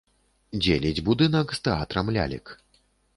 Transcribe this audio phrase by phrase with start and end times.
[0.63, 2.45] Дзеліць будынак з тэатрам лялек.